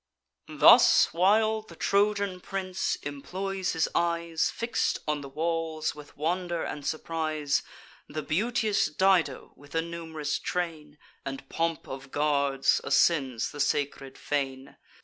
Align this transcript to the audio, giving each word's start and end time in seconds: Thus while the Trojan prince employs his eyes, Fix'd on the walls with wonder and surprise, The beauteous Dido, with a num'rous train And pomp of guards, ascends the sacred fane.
Thus 0.49 1.13
while 1.13 1.61
the 1.61 1.75
Trojan 1.75 2.39
prince 2.41 2.95
employs 3.03 3.73
his 3.73 3.87
eyes, 3.93 4.49
Fix'd 4.49 4.97
on 5.07 5.21
the 5.21 5.29
walls 5.29 5.93
with 5.93 6.17
wonder 6.17 6.63
and 6.63 6.83
surprise, 6.83 7.61
The 8.09 8.23
beauteous 8.23 8.87
Dido, 8.87 9.51
with 9.55 9.75
a 9.75 9.81
num'rous 9.83 10.39
train 10.39 10.97
And 11.23 11.47
pomp 11.49 11.87
of 11.87 12.09
guards, 12.09 12.81
ascends 12.83 13.51
the 13.51 13.59
sacred 13.59 14.17
fane. 14.17 14.77